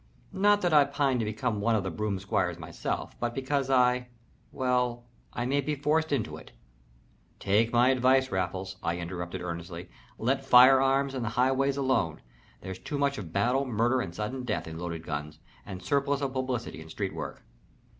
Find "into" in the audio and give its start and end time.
6.11-6.37